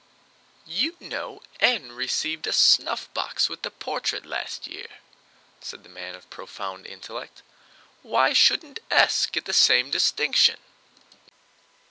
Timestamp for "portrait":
3.69-4.25